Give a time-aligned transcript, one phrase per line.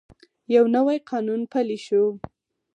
[0.55, 2.03] یو نوی قانون پلی شو.